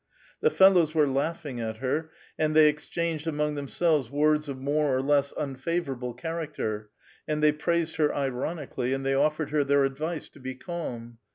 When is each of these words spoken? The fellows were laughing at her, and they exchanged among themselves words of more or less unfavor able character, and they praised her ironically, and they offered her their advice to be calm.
The 0.39 0.49
fellows 0.49 0.95
were 0.95 1.05
laughing 1.07 1.59
at 1.59 1.77
her, 1.77 2.09
and 2.35 2.55
they 2.55 2.67
exchanged 2.69 3.27
among 3.27 3.53
themselves 3.53 4.09
words 4.09 4.49
of 4.49 4.57
more 4.57 4.97
or 4.97 4.99
less 4.99 5.31
unfavor 5.33 5.95
able 5.95 6.15
character, 6.15 6.89
and 7.27 7.43
they 7.43 7.51
praised 7.51 7.97
her 7.97 8.11
ironically, 8.11 8.93
and 8.93 9.05
they 9.05 9.13
offered 9.13 9.51
her 9.51 9.63
their 9.63 9.83
advice 9.85 10.27
to 10.29 10.39
be 10.39 10.55
calm. 10.55 11.19